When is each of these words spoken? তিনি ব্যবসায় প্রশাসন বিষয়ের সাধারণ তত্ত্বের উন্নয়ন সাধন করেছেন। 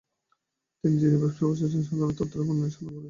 তিনি 0.83 0.95
ব্যবসায় 1.13 1.37
প্রশাসন 1.39 1.79
বিষয়ের 1.79 1.87
সাধারণ 1.89 2.13
তত্ত্বের 2.17 2.41
উন্নয়ন 2.43 2.71
সাধন 2.71 2.85
করেছেন। 2.85 2.99